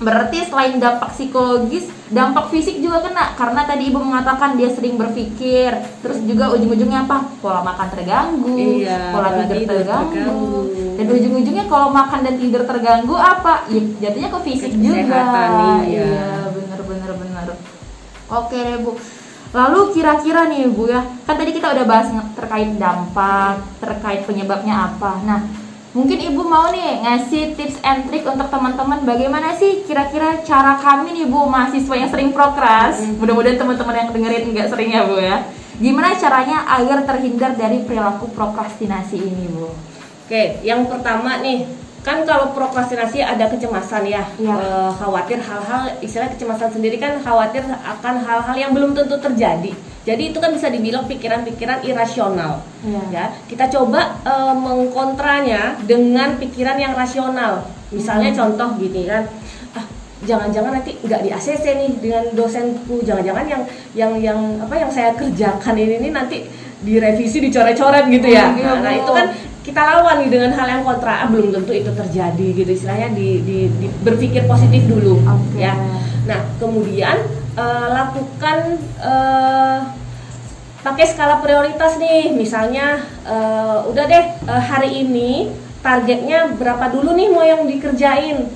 Berarti 0.00 0.48
selain 0.48 0.80
dampak 0.80 1.12
psikologis, 1.12 1.92
dampak 2.08 2.48
fisik 2.48 2.80
juga 2.80 3.04
kena 3.04 3.36
karena 3.36 3.68
tadi 3.68 3.92
ibu 3.92 4.00
mengatakan 4.00 4.56
dia 4.56 4.72
sering 4.72 4.96
berpikir, 4.96 5.76
terus 6.00 6.24
juga 6.24 6.56
ujung-ujungnya 6.56 7.04
apa? 7.04 7.28
Pola 7.44 7.60
makan 7.60 7.88
terganggu, 7.92 8.56
Iya, 8.80 9.12
pola 9.12 9.28
tidur 9.36 9.56
tidur 9.60 9.76
terganggu. 9.76 10.12
terganggu. 10.16 10.60
dan 10.96 11.06
ujung-ujungnya 11.06 11.64
kalau 11.68 11.88
makan 11.92 12.20
dan 12.24 12.34
tidur 12.40 12.62
terganggu 12.64 13.14
apa? 13.16 13.68
Ya, 13.68 13.80
jatuhnya 14.08 14.28
ke 14.32 14.38
fisik 14.40 14.72
juga. 14.72 15.20
iya. 15.84 15.84
iya, 15.84 16.28
bener-bener 16.48 17.10
bener. 17.20 17.46
Oke 18.32 18.56
deh 18.56 18.78
bu. 18.80 18.96
Lalu 19.50 19.80
kira-kira 19.92 20.48
nih 20.48 20.64
bu 20.70 20.88
ya, 20.88 21.04
kan 21.28 21.36
tadi 21.36 21.52
kita 21.52 21.76
udah 21.76 21.84
bahas 21.84 22.08
terkait 22.38 22.70
dampak, 22.80 23.60
terkait 23.84 24.24
penyebabnya 24.24 24.88
apa. 24.94 25.20
Nah, 25.28 25.40
mungkin 25.90 26.18
ibu 26.22 26.46
mau 26.46 26.70
nih 26.70 27.02
ngasih 27.02 27.58
tips 27.58 27.82
and 27.82 28.06
trick 28.06 28.22
untuk 28.22 28.46
teman-teman 28.46 29.02
bagaimana 29.02 29.58
sih 29.58 29.82
kira-kira 29.82 30.38
cara 30.46 30.78
kami 30.78 31.18
nih 31.18 31.26
bu 31.26 31.50
mahasiswa 31.50 31.94
yang 31.98 32.10
sering 32.10 32.30
prokras. 32.30 33.02
Mudah-mudahan 33.18 33.58
teman-teman 33.58 33.94
yang 33.98 34.08
dengerin 34.14 34.44
nggak 34.54 34.68
sering 34.70 34.90
ya 34.94 35.02
bu 35.02 35.18
ya. 35.18 35.50
Gimana 35.80 36.14
caranya 36.14 36.62
agar 36.78 37.02
terhindar 37.08 37.56
dari 37.58 37.82
perilaku 37.82 38.30
prokrastinasi 38.30 39.18
ini 39.18 39.50
bu? 39.50 39.72
Oke, 40.30 40.62
yang 40.62 40.86
pertama 40.86 41.42
nih, 41.42 41.66
kan 42.06 42.22
kalau 42.22 42.54
prokrastinasi 42.54 43.18
ada 43.18 43.50
kecemasan 43.50 44.06
ya, 44.06 44.22
Iya. 44.38 44.54
Eh, 44.54 44.90
khawatir 44.94 45.42
hal-hal, 45.42 45.98
istilah 45.98 46.30
kecemasan 46.30 46.70
sendiri 46.70 47.02
kan 47.02 47.18
khawatir 47.18 47.66
akan 47.66 48.14
hal-hal 48.22 48.54
yang 48.54 48.70
belum 48.70 48.94
tentu 48.94 49.18
terjadi. 49.18 49.74
Jadi 50.00 50.32
itu 50.32 50.38
kan 50.38 50.50
bisa 50.50 50.66
dibilang 50.66 51.04
pikiran-pikiran 51.04 51.84
irasional. 51.84 52.64
Iya. 52.80 53.02
Ya, 53.10 53.24
kita 53.44 53.68
coba 53.68 54.16
eh, 54.22 54.54
mengkontranya 54.54 55.76
dengan 55.84 56.36
pikiran 56.36 56.76
yang 56.76 56.92
rasional. 56.92 57.68
Misalnya 57.90 58.32
contoh 58.32 58.76
gini 58.76 59.04
kan, 59.04 59.28
ah 59.72 59.84
jangan-jangan 60.22 60.72
nanti 60.72 60.96
nggak 60.96 61.20
di 61.20 61.30
ACC 61.30 61.64
nih 61.76 61.90
dengan 61.98 62.24
dosenku, 62.32 63.02
jangan-jangan 63.02 63.44
yang 63.44 63.62
yang 63.92 64.12
yang 64.16 64.38
apa 64.58 64.74
yang 64.74 64.88
saya 64.88 65.12
kerjakan 65.12 65.74
ini 65.74 66.00
nih 66.00 66.12
nanti 66.12 66.36
direvisi 66.80 67.42
dicoret-coret 67.42 68.08
gitu 68.08 68.24
ya. 68.26 68.50
Oh, 68.50 68.56
Nah, 68.56 68.80
nah, 68.80 68.92
itu 68.94 69.10
kan 69.10 69.26
kita 69.60 69.80
lawan 69.84 70.24
nih 70.24 70.30
dengan 70.32 70.56
hal 70.56 70.66
yang 70.66 70.82
kontra 70.82 71.20
ah, 71.20 71.28
belum 71.28 71.52
tentu 71.52 71.76
itu 71.76 71.92
terjadi 71.92 72.46
gitu 72.56 72.70
istilahnya 72.72 73.12
di, 73.12 73.44
di, 73.44 73.58
di- 73.68 73.92
berpikir 74.00 74.48
positif 74.48 74.88
dulu 74.88 75.20
Oke. 75.20 75.60
ya 75.60 75.76
Nah, 76.24 76.40
kemudian 76.56 77.20
eh, 77.56 77.88
lakukan 77.90 78.58
eh, 79.00 79.78
pakai 80.80 81.06
skala 81.08 81.40
prioritas 81.44 81.96
nih. 81.96 82.32
Misalnya 82.34 83.04
eh, 83.24 83.78
udah 83.88 84.04
deh 84.06 84.24
eh, 84.46 84.62
hari 84.62 85.06
ini 85.06 85.50
targetnya 85.80 86.56
berapa 86.60 86.92
dulu 86.92 87.16
nih 87.16 87.28
mau 87.32 87.44
yang 87.44 87.64
dikerjain 87.64 88.48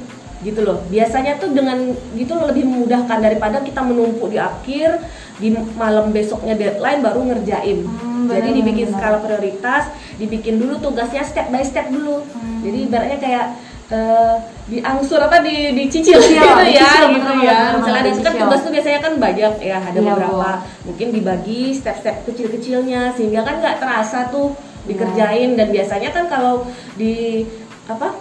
gitu 0.45 0.61
loh. 0.61 0.85
Biasanya 0.93 1.41
tuh 1.41 1.57
dengan 1.57 1.97
gitu 2.13 2.37
lebih 2.37 2.69
memudahkan 2.69 3.19
daripada 3.25 3.65
kita 3.65 3.81
menumpuk 3.81 4.29
di 4.29 4.39
akhir 4.39 5.01
di 5.41 5.51
malam 5.75 6.13
besoknya 6.13 6.55
deadline 6.55 7.01
baru 7.01 7.27
ngerjain. 7.33 7.83
Hmm, 7.89 8.31
Jadi 8.31 8.61
dibikin 8.61 8.93
skala 8.93 9.19
prioritas, 9.25 9.91
dibikin 10.21 10.61
dulu 10.61 10.79
tugasnya 10.79 11.25
step 11.27 11.51
by 11.51 11.65
step 11.65 11.89
dulu. 11.91 12.23
Hmm. 12.23 12.61
Jadi 12.63 12.79
ibaratnya 12.87 13.19
kayak 13.19 13.47
eh, 13.87 14.35
diangsur 14.65 15.21
apa 15.21 15.45
di 15.45 15.73
dicicil 15.73 16.17
Iya, 16.17 16.25
gitu 16.25 16.41
ya, 16.41 16.65
dicicil, 16.65 17.05
gitu 17.21 17.33
ya. 17.45 17.59
benar, 17.59 17.73
Misalnya 17.77 18.01
benar, 18.01 18.15
ada 18.17 18.25
kan 18.25 18.35
tugas 18.39 18.61
tuh 18.61 18.73
biasanya 18.73 19.01
kan 19.01 19.13
banyak 19.21 19.55
ya, 19.61 19.79
ada 19.79 19.99
Iya, 19.99 20.09
beberapa. 20.09 20.51
Bu. 20.57 20.89
Mungkin 20.89 21.09
dibagi 21.13 21.63
step-step 21.73 22.17
kecil-kecilnya 22.25 23.13
sehingga 23.13 23.41
kan 23.43 23.61
nggak 23.61 23.77
terasa 23.79 24.29
tuh 24.29 24.57
Iya. 24.57 24.87
dikerjain 24.87 25.51
dan 25.57 25.69
biasanya 25.69 26.11
kan 26.13 26.25
kalau 26.29 26.65
di 26.95 27.45
apa 27.85 28.13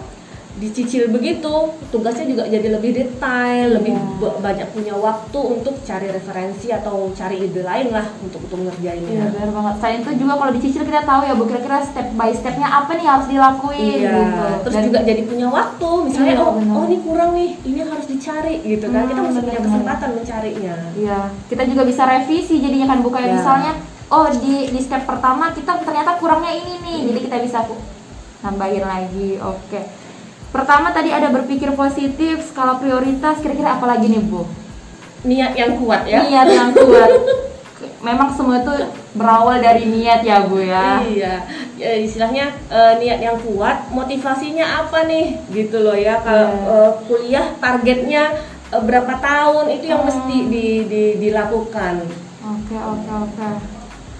dicicil 0.54 1.10
begitu 1.10 1.50
tugasnya 1.90 2.24
juga 2.24 2.46
jadi 2.46 2.70
lebih 2.70 2.94
detail 2.94 3.74
lebih 3.74 3.90
Iya. 3.90 4.06
ba- 4.16 4.38
banyak 4.40 4.68
punya 4.70 4.94
waktu 4.94 5.34
untuk 5.36 5.82
cari 5.82 6.06
referensi 6.08 6.70
atau 6.70 7.10
cari 7.10 7.42
ide 7.42 7.58
lain 7.60 7.90
lah 7.90 8.06
untuk 8.20 8.38
untuk 8.40 8.62
Iya 8.62 8.94
ngerjainnya 8.94 9.24
benar 9.28 9.50
banget. 9.50 9.74
Selain 9.76 9.98
itu 9.98 10.10
juga 10.16 10.34
kalau 10.36 10.52
dicicil 10.54 10.82
kita 10.84 11.02
tahu 11.02 11.20
ya 11.22 11.34
bu 11.34 11.44
kira-kira 11.44 11.82
step 11.82 12.06
by 12.12 12.30
stepnya 12.30 12.68
apa 12.72 12.90
nih 12.92 13.02
harus 13.04 13.26
dilakuin 13.26 13.98
Iya, 13.98 14.14
gitu. 14.14 14.46
terus 14.62 14.74
Dan- 14.74 14.86
juga 14.86 14.98
jadi 15.02 15.22
punya 15.24 15.48
waktu. 15.48 15.90
Misalnya, 16.04 16.32
Iya, 16.32 16.40
oh, 16.40 16.52
oh 16.54 16.84
ini 16.84 16.98
kurang 17.00 17.30
nih, 17.32 17.50
ini 17.60 17.78
harus 17.82 18.06
dicari 18.06 18.54
gitu 18.62 18.86
kan. 18.86 19.00
Hmm, 19.00 19.10
kita 19.10 19.20
mesti 19.20 19.34
punya 19.34 19.42
benar-benar. 19.52 19.66
kesempatan 19.66 20.10
mencarinya. 20.14 20.74
Iya, 20.94 21.18
kita 21.44 21.62
juga 21.64 21.82
bisa 21.82 22.02
revisi 22.04 22.54
jadinya 22.56 22.86
kan 22.88 22.98
bukan 23.00 23.20
Ya. 23.20 23.30
misalnya 23.34 23.72
oh 24.06 24.30
di 24.30 24.54
di 24.68 24.78
step 24.78 25.02
pertama 25.02 25.50
kita 25.50 25.82
ternyata 25.82 26.14
kurangnya 26.14 26.52
ini 26.52 26.74
nih, 26.80 26.98
jadi 27.08 27.18
kita 27.20 27.36
bisa 27.42 27.58
nambahin 28.40 28.84
lagi. 28.84 29.30
Oke. 29.40 30.03
Pertama 30.54 30.94
tadi 30.94 31.10
ada 31.10 31.28
berpikir 31.28 31.74
positif, 31.74 32.46
skala 32.46 32.78
prioritas, 32.78 33.42
kira-kira 33.42 33.74
apa 33.74 33.90
lagi 33.90 34.06
nih 34.06 34.22
Bu? 34.22 34.46
Niat 35.26 35.58
yang 35.58 35.74
kuat 35.74 36.06
ya. 36.06 36.22
Niat 36.22 36.46
yang 36.46 36.70
kuat. 36.78 37.10
Memang 37.98 38.30
semua 38.30 38.62
itu 38.62 38.70
berawal 39.12 39.58
dari 39.58 39.82
niat 39.84 40.22
ya 40.22 40.46
Bu 40.46 40.62
ya. 40.62 41.02
Iya, 41.02 41.42
ya, 41.74 41.90
istilahnya 41.98 42.54
eh, 42.70 42.92
niat 42.96 43.18
yang 43.18 43.36
kuat, 43.42 43.90
motivasinya 43.90 44.86
apa 44.86 45.02
nih, 45.04 45.42
gitu 45.50 45.82
loh 45.82 45.98
ya. 45.98 46.22
Kalau 46.22 46.46
Iya. 46.46 46.70
eh, 46.70 46.90
kuliah 47.04 47.46
targetnya 47.58 48.22
eh, 48.70 48.78
berapa 48.80 49.10
tahun 49.18 49.66
itu 49.74 49.90
yang 49.90 50.00
Hmm. 50.00 50.08
mesti 50.08 50.36
di- 50.46 50.84
di- 50.86 51.16
dilakukan. 51.18 52.06
Oke 52.44 52.76
oke 52.78 53.10
oke. 53.26 53.48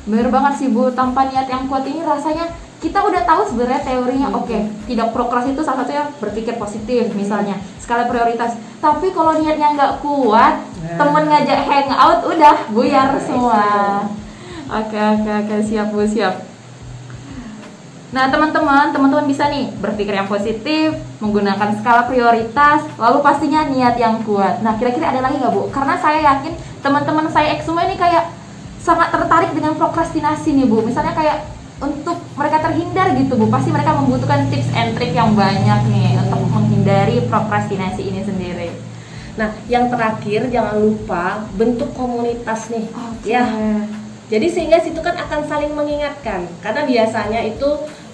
Bener 0.04 0.28
banget 0.28 0.52
sih 0.58 0.68
Bu, 0.68 0.90
tanpa 0.90 1.30
niat 1.30 1.46
yang 1.46 1.64
kuat 1.64 1.86
ini 1.86 2.02
rasanya 2.02 2.50
kita 2.84 3.00
udah 3.00 3.24
tahu 3.24 3.42
sebenarnya 3.48 3.80
teorinya 3.80 4.28
Hmm. 4.28 4.44
oke 4.44 4.58
tidak 4.84 5.08
prokras 5.16 5.48
itu 5.48 5.64
salah 5.64 5.88
satunya 5.88 6.04
berpikir 6.20 6.60
positif 6.60 7.08
misalnya 7.16 7.56
skala 7.80 8.04
prioritas 8.04 8.60
tapi 8.84 9.08
kalau 9.16 9.40
niatnya 9.40 9.72
nggak 9.72 10.04
kuat 10.04 10.60
Nah. 10.84 11.00
temen 11.00 11.24
ngajak 11.32 11.60
hangout 11.64 12.20
udah 12.28 12.56
buyar 12.68 13.16
Nah, 13.16 13.24
semua 13.24 13.64
oke 14.68 14.98
oke 15.16 15.30
oke 15.32 15.56
siap 15.64 15.88
Bu 15.88 16.04
siap 16.04 16.52
Nah, 18.14 18.30
teman-teman, 18.30 18.94
teman-teman 18.94 19.26
bisa 19.26 19.50
nih 19.50 19.74
berpikir 19.82 20.14
yang 20.14 20.30
positif, 20.30 20.94
menggunakan 21.18 21.74
skala 21.82 22.06
prioritas, 22.06 22.86
lalu 22.94 23.18
pastinya 23.26 23.66
niat 23.66 23.98
yang 23.98 24.22
kuat. 24.22 24.62
Nah, 24.62 24.78
kira-kira 24.78 25.10
ada 25.10 25.18
lagi 25.18 25.42
nggak 25.42 25.50
Bu? 25.50 25.66
Karena 25.74 25.98
saya 25.98 26.22
yakin 26.22 26.54
teman-teman 26.78 27.26
saya 27.26 27.50
semua 27.58 27.82
ini 27.82 27.98
kayak 27.98 28.30
sangat 28.78 29.10
tertarik 29.10 29.50
dengan 29.50 29.74
prokrastinasi 29.74 30.54
nih 30.54 30.62
Bu. 30.70 30.86
Misalnya 30.86 31.10
kayak 31.10 31.42
untuk 31.82 32.22
mereka 32.34 32.56
terhindar 32.66 33.14
gitu 33.14 33.38
Bu, 33.38 33.46
pasti 33.46 33.70
mereka 33.70 33.94
membutuhkan 33.94 34.50
tips 34.50 34.70
and 34.74 34.98
trick 34.98 35.14
yang 35.14 35.38
banyak 35.38 35.80
nih 35.90 36.18
untuk 36.18 36.42
menghindari 36.50 37.22
prokrastinasi 37.30 38.02
ini 38.10 38.20
sendiri. 38.26 38.68
Nah, 39.34 39.50
yang 39.70 39.90
terakhir 39.90 40.46
jangan 40.50 40.78
lupa 40.78 41.46
bentuk 41.54 41.90
komunitas 41.94 42.70
nih, 42.70 42.86
Oke. 42.90 43.26
ya. 43.26 43.46
Jadi 44.30 44.46
sehingga 44.50 44.78
situ 44.82 44.98
kan 44.98 45.14
akan 45.14 45.46
saling 45.46 45.74
mengingatkan 45.76 46.48
karena 46.64 46.82
biasanya 46.88 47.44
itu 47.44 47.66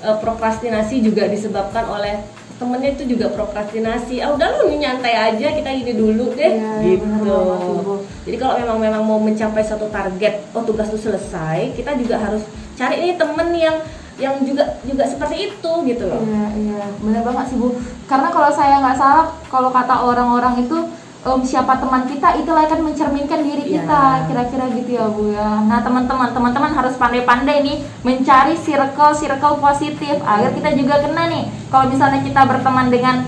eh, 0.04 0.16
prokrastinasi 0.20 1.00
juga 1.00 1.24
disebabkan 1.30 1.86
oleh 1.86 2.20
temennya 2.60 2.92
itu 2.92 3.16
juga 3.16 3.32
prokrastinasi. 3.32 4.20
Ah 4.20 4.36
udah 4.36 4.60
lu 4.60 4.76
nyantai 4.76 5.16
aja 5.16 5.48
kita 5.48 5.70
ini 5.72 5.96
dulu 5.96 6.36
deh 6.36 6.60
Iya, 6.60 6.72
gitu. 6.84 7.08
bener. 7.24 8.04
Jadi 8.28 8.36
kalau 8.36 8.54
memang 8.60 8.78
memang 8.84 9.02
mau 9.06 9.16
mencapai 9.16 9.64
satu 9.64 9.88
target, 9.88 10.44
oh 10.52 10.60
tugas 10.60 10.92
itu 10.92 11.08
selesai, 11.08 11.72
kita 11.72 11.96
juga 11.96 12.20
harus 12.20 12.44
cari 12.76 13.00
nih 13.00 13.16
temen 13.16 13.48
yang 13.56 13.76
yang 14.20 14.44
juga 14.44 14.78
juga 14.84 15.08
seperti 15.08 15.50
itu 15.50 15.72
gitu 15.88 16.04
loh. 16.06 16.20
Iya, 16.20 16.46
iya, 16.60 16.84
bener 17.00 17.24
banget 17.24 17.50
sih 17.50 17.56
Bu. 17.56 17.72
Karena 18.04 18.28
kalau 18.28 18.52
saya 18.52 18.78
nggak 18.84 18.98
salah, 19.00 19.26
kalau 19.48 19.72
kata 19.72 20.04
orang-orang 20.04 20.60
itu 20.60 20.76
em, 21.20 21.40
siapa 21.40 21.76
teman 21.76 22.04
kita 22.04 22.36
itulah 22.36 22.68
akan 22.68 22.80
mencerminkan 22.92 23.40
diri 23.40 23.64
Iya. 23.64 23.72
kita, 23.84 24.02
kira-kira 24.28 24.64
gitu 24.76 24.90
ya 24.94 25.06
Bu 25.08 25.32
ya. 25.32 25.64
Nah 25.64 25.80
teman-teman, 25.80 26.30
teman-teman 26.30 26.72
harus 26.72 26.94
pandai-pandai 26.94 27.64
nih 27.64 27.76
mencari 28.04 28.54
circle-circle 28.56 29.56
positif 29.58 30.20
agar 30.20 30.52
kita 30.52 30.76
juga 30.76 31.00
kena 31.00 31.28
nih. 31.32 31.44
Kalau 31.72 31.88
misalnya 31.88 32.20
kita 32.20 32.44
berteman 32.44 32.92
dengan 32.92 33.24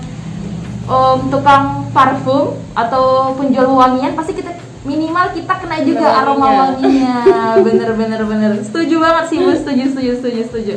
em, 0.85 1.17
tukang 1.33 1.89
parfum 1.89 2.53
atau 2.73 3.33
penjual 3.33 3.69
wangian, 3.69 4.13
pasti 4.13 4.33
kita 4.33 4.53
minimal 4.83 5.31
kita 5.31 5.53
kena 5.63 5.77
juga 5.83 6.07
Kena 6.07 6.19
aroma 6.23 6.47
wanginya. 6.51 7.15
Bener, 7.67 7.89
bener, 7.95 8.21
bener. 8.27 8.51
Setuju 8.63 8.95
banget 8.99 9.25
sih 9.31 9.37
Bu, 9.39 9.51
setuju, 9.55 9.83
setuju, 9.95 10.11
setuju, 10.19 10.41
setuju. 10.51 10.75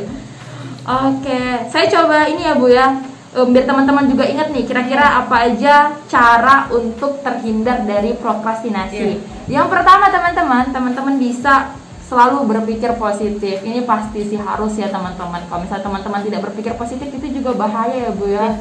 Oke, 0.87 1.67
saya 1.67 1.85
coba 1.91 2.31
ini 2.31 2.47
ya 2.47 2.55
Bu 2.55 2.71
ya, 2.71 3.03
biar 3.35 3.65
teman-teman 3.67 4.07
juga 4.07 4.23
ingat 4.23 4.55
nih, 4.55 4.63
kira-kira 4.63 5.19
apa 5.19 5.51
aja 5.51 5.91
cara 6.07 6.71
untuk 6.71 7.19
terhindar 7.19 7.83
dari 7.83 8.15
prokrastinasi. 8.15 9.19
Yang 9.51 9.67
pertama 9.67 10.07
teman-teman, 10.07 10.71
teman-teman 10.71 11.15
bisa 11.19 11.75
selalu 12.07 12.47
berpikir 12.47 12.95
positif. 12.95 13.59
Ini 13.67 13.83
pasti 13.83 14.23
sih 14.23 14.39
harus 14.39 14.79
ya 14.79 14.87
teman-teman. 14.87 15.43
Kalau 15.51 15.59
misalnya 15.59 15.83
teman-teman 15.83 16.21
tidak 16.23 16.41
berpikir 16.47 16.73
positif 16.79 17.11
itu 17.11 17.43
juga 17.43 17.51
bahaya 17.59 18.07
ya 18.07 18.11
Bu 18.15 18.31
ya. 18.31 18.55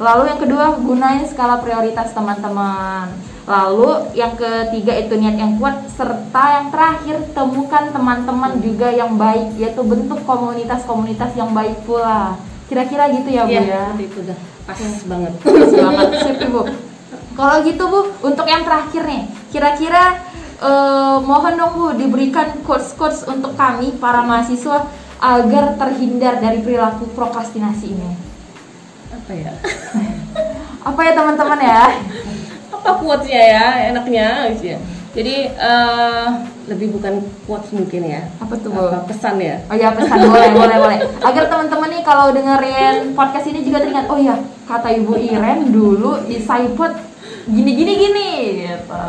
Lalu 0.00 0.22
yang 0.32 0.40
kedua, 0.42 0.74
gunain 0.80 1.22
skala 1.28 1.62
prioritas 1.62 2.10
teman-teman. 2.10 3.14
Lalu 3.50 4.14
yang 4.14 4.38
ketiga 4.38 4.94
itu 4.94 5.18
niat 5.18 5.34
yang 5.34 5.58
kuat 5.58 5.82
serta 5.90 6.44
yang 6.54 6.66
terakhir 6.70 7.18
temukan 7.34 7.90
teman-teman 7.90 8.62
juga 8.62 8.94
yang 8.94 9.18
baik 9.18 9.58
yaitu 9.58 9.82
bentuk 9.82 10.22
komunitas-komunitas 10.22 11.34
yang 11.34 11.50
baik 11.50 11.82
pula. 11.82 12.38
Kira-kira 12.70 13.10
gitu 13.10 13.26
ya 13.34 13.42
Bu 13.42 13.50
Iya, 13.50 13.62
ya. 13.66 13.82
seperti 13.90 14.04
itu 14.06 14.18
udah 14.22 14.38
pas 14.62 14.78
banget. 15.02 15.32
Bagus 15.42 15.72
banget, 15.74 16.08
sip 16.22 16.38
Bu. 16.46 16.62
Kalau 17.34 17.56
gitu 17.66 17.84
Bu, 17.90 18.00
untuk 18.22 18.46
yang 18.46 18.62
terakhir 18.62 19.02
nih, 19.02 19.22
kira-kira 19.50 20.22
eh, 20.62 21.16
mohon 21.18 21.58
dong 21.58 21.72
Bu 21.74 21.86
diberikan 21.98 22.62
quotes-quotes 22.62 23.26
untuk 23.26 23.58
kami 23.58 23.98
para 23.98 24.22
mahasiswa 24.22 24.86
agar 25.18 25.74
terhindar 25.74 26.38
dari 26.38 26.62
perilaku 26.62 27.10
prokrastinasi 27.18 27.86
ini. 27.98 28.10
Apa 29.10 29.32
ya? 29.34 29.52
Apa 30.88 31.00
ya 31.02 31.12
teman-teman 31.18 31.58
ya? 31.58 31.82
apa 32.80 32.96
quotes-nya 32.96 33.42
ya 33.44 33.66
enaknya 33.92 34.48
gitu 34.56 34.64
ya. 34.76 34.78
Jadi 35.10 35.36
eh, 35.52 36.26
lebih 36.70 36.94
bukan 36.96 37.18
quotes 37.44 37.74
mungkin 37.74 38.06
ya. 38.06 38.30
Apa 38.38 38.54
tuh? 38.56 38.72
Apa 38.72 39.04
pesan 39.10 39.42
ya? 39.42 39.58
Oh 39.68 39.76
ya 39.76 39.90
pesan 39.92 40.22
boleh 40.22 40.50
boleh 40.58 40.76
boleh. 40.80 40.98
Agar 41.20 41.44
teman-teman 41.50 41.88
nih 41.92 42.02
kalau 42.06 42.30
dengerin 42.30 43.12
podcast 43.18 43.46
ini 43.50 43.60
juga 43.66 43.82
teringat, 43.82 44.06
oh 44.06 44.18
ya 44.18 44.38
kata 44.70 44.88
Ibu 45.02 45.18
Iren 45.18 45.74
dulu 45.74 46.24
di 46.30 46.38
Saipot 46.38 46.94
gini 47.50 47.74
gini 47.74 47.92
gini 47.98 48.30
gitu. 48.64 49.02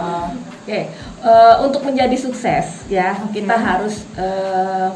Oke, 0.61 0.89
eh, 1.25 1.55
untuk 1.61 1.81
menjadi 1.85 2.13
sukses 2.17 2.85
ya 2.89 3.17
Oke. 3.21 3.41
kita 3.41 3.55
harus 3.57 4.05
eh, 4.17 4.89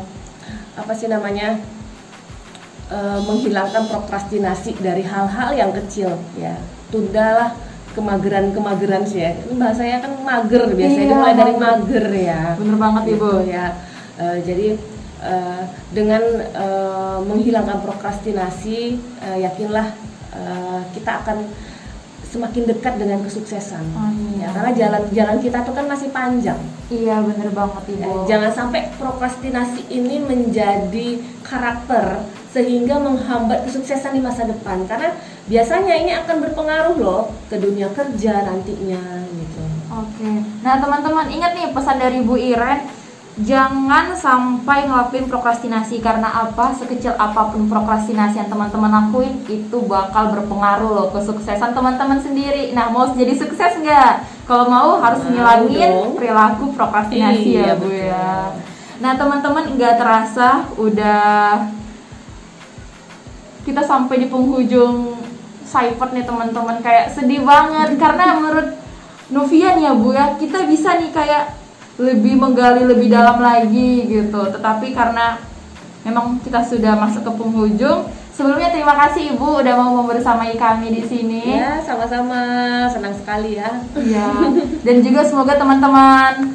apa 0.74 0.94
sih 0.98 1.06
namanya 1.06 1.62
eh, 2.90 3.20
menghilangkan 3.22 3.90
prokrastinasi 3.94 4.78
dari 4.82 5.06
hal-hal 5.06 5.54
yang 5.54 5.72
kecil 5.74 6.18
ya. 6.38 6.58
Tundalah 6.90 7.54
kemageran-kemageran 7.96 9.04
sih 9.08 9.24
ya. 9.24 9.32
Ini 9.34 9.56
bahasanya 9.56 9.98
kan 10.04 10.12
mager 10.20 10.64
biasanya 10.70 11.02
Iya, 11.02 11.10
dimulai 11.10 11.34
dari 11.34 11.54
mager. 11.56 12.06
ya. 12.12 12.42
Bener 12.60 12.76
banget 12.76 13.04
Ibu. 13.16 13.16
Gitu 13.16 13.50
ya. 13.50 13.66
Eh, 14.16 14.38
jadi 14.44 14.68
eh, 15.24 15.62
dengan 15.90 16.24
eh, 16.54 17.18
menghilangkan 17.24 17.80
prokrastinasi, 17.82 18.80
eh, 19.24 19.38
yakinlah 19.42 19.88
eh, 20.36 20.80
kita 20.92 21.12
akan 21.24 21.38
semakin 22.36 22.64
dekat 22.68 23.00
dengan 23.00 23.24
kesuksesan. 23.24 23.84
Amin. 23.96 24.44
Ya, 24.44 24.52
karena 24.52 24.72
jalan-jalan 24.76 25.38
kita 25.40 25.64
tuh 25.64 25.72
kan 25.72 25.88
masih 25.88 26.12
panjang. 26.12 26.60
Iya 26.92 27.24
bener 27.24 27.50
banget 27.50 27.84
Ya, 27.98 28.06
Ibu. 28.06 28.30
jangan 28.30 28.52
sampai 28.54 28.92
prokrastinasi 29.00 29.90
ini 29.90 30.22
menjadi 30.22 31.24
karakter 31.42 32.22
sehingga 32.52 33.00
menghambat 33.00 33.66
kesuksesan 33.66 34.16
di 34.16 34.22
masa 34.22 34.44
depan. 34.46 34.84
Karena 34.86 35.16
biasanya 35.48 35.94
ini 35.96 36.12
akan 36.14 36.36
berpengaruh 36.46 36.96
loh 37.00 37.22
ke 37.48 37.56
dunia 37.58 37.88
kerja 37.96 38.44
nantinya 38.44 39.02
gitu. 39.32 39.64
Oke. 39.90 40.32
Nah, 40.62 40.76
teman-teman 40.78 41.32
ingat 41.32 41.56
nih 41.56 41.72
pesan 41.72 41.98
dari 41.98 42.20
Bu 42.22 42.36
Iren, 42.36 42.84
jangan 43.36 44.16
sampai 44.16 44.88
ngelakuin 44.88 45.28
prokrastinasi 45.28 46.00
karena 46.00 46.48
apa? 46.48 46.72
Sekecil 46.72 47.12
apa 47.20 47.52
pun 47.52 47.68
prokrastinasi 47.68 48.40
yang 48.40 48.48
teman-teman 48.48 48.88
lakuin 48.88 49.44
itu 49.52 49.78
bakal 49.84 50.32
berpengaruh 50.32 50.92
loh 50.96 51.08
kesuksesan 51.12 51.76
teman-teman 51.76 52.24
sendiri. 52.24 52.72
Nah, 52.72 52.88
mau 52.88 53.12
jadi 53.12 53.36
sukses 53.36 53.76
nggak? 53.84 54.48
Kalau 54.48 54.72
mau 54.72 55.04
harus 55.04 55.20
ngilangin 55.28 56.16
perilaku 56.16 56.72
prokrastinasi 56.72 57.60
Iya, 57.60 57.64
ya, 57.68 57.74
Bu 57.76 57.92
betul. 57.92 58.08
ya. 58.08 58.32
Nah, 59.04 59.12
teman-teman 59.20 59.64
nggak 59.76 59.96
terasa 60.00 60.50
udah 60.80 61.68
kita 63.68 63.82
sampai 63.84 64.16
di 64.24 64.28
penghujung 64.32 65.18
Saipot 65.66 66.14
nih 66.14 66.24
teman-teman 66.24 66.80
kayak 66.80 67.12
sedih 67.12 67.42
banget 67.44 67.98
karena 67.98 68.38
menurut 68.38 68.78
Novian 69.34 69.82
ya 69.82 69.92
Bu 69.92 70.14
ya 70.16 70.38
kita 70.40 70.64
bisa 70.70 70.96
nih 71.02 71.12
kayak 71.12 71.65
lebih 71.96 72.36
menggali 72.36 72.84
lebih 72.84 73.08
dalam 73.08 73.40
lagi 73.40 74.04
gitu 74.08 74.52
tetapi 74.52 74.92
karena 74.92 75.40
memang 76.04 76.38
kita 76.44 76.60
sudah 76.62 76.94
masuk 77.00 77.24
ke 77.24 77.32
penghujung 77.34 78.12
sebelumnya 78.36 78.70
terima 78.70 78.94
kasih 79.00 79.34
Ibu 79.34 79.64
udah 79.64 79.74
mau 79.80 80.04
membersamai 80.04 80.60
kami 80.60 80.92
di 80.92 81.04
sini 81.08 81.56
Ya, 81.56 81.80
sama-sama. 81.80 82.84
Senang 82.92 83.16
sekali 83.16 83.56
ya. 83.56 83.80
Iya. 83.96 84.28
Dan 84.86 85.00
juga 85.02 85.24
semoga 85.24 85.56
teman-teman 85.56 86.52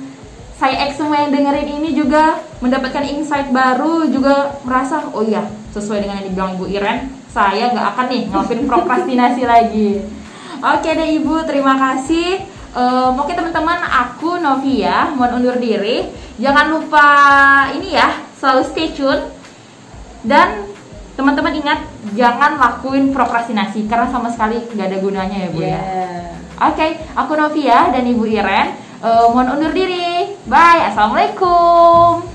saya 0.61 0.93
X 0.93 1.01
semua 1.01 1.25
yang 1.25 1.33
dengerin 1.33 1.81
ini 1.81 1.97
juga 1.97 2.37
mendapatkan 2.61 3.01
insight 3.01 3.49
baru 3.49 4.05
juga 4.13 4.61
merasa 4.61 5.09
oh 5.17 5.25
iya 5.25 5.49
sesuai 5.73 6.05
dengan 6.05 6.21
yang 6.21 6.27
dibilang 6.29 6.53
Ibu 6.61 6.67
Iren 6.69 7.09
saya 7.33 7.73
nggak 7.73 7.87
akan 7.97 8.07
nih 8.13 8.23
ngelakuin 8.29 8.63
prokrastinasi 8.69 9.43
lagi. 9.49 10.05
Oke 10.61 10.91
deh 10.93 11.17
Ibu 11.17 11.49
terima 11.49 11.81
kasih. 11.81 12.45
Ehm, 12.71 13.19
oke 13.19 13.33
teman-teman 13.35 13.83
aku 13.83 14.39
Novia 14.39 15.11
mohon 15.19 15.43
undur 15.43 15.59
diri. 15.59 16.07
Jangan 16.39 16.71
lupa 16.71 17.07
ini 17.75 17.99
ya 17.99 18.15
selalu 18.39 18.63
stay 18.71 18.95
tune 18.95 19.27
dan 20.23 20.71
teman-teman 21.19 21.53
ingat 21.59 21.81
jangan 22.17 22.57
lakuin 22.57 23.11
prokrastinasi 23.13 23.91
karena 23.91 24.09
sama 24.09 24.31
sekali 24.33 24.63
nggak 24.73 24.87
ada 24.87 24.99
gunanya 25.03 25.37
ya 25.37 25.49
Bu 25.51 25.61
ya. 25.61 25.69
Ya. 25.69 25.81
Oke, 26.61 26.87
aku 27.17 27.33
Novia 27.35 27.89
dan 27.91 28.05
Ibu 28.05 28.25
Iren. 28.29 28.77
Eh, 29.01 29.27
mohon 29.33 29.57
undur 29.57 29.73
diri. 29.73 30.37
Bye. 30.45 30.93
Assalamualaikum. 30.93 32.30